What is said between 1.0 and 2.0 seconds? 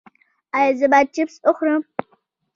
چپس وخورم؟